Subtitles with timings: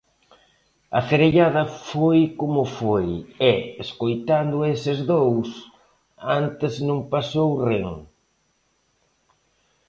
[0.99, 3.07] A cerellada foi como foi
[3.51, 3.53] e,
[3.83, 5.49] escoitando a eses dous,
[6.41, 7.87] antes non pasou ren.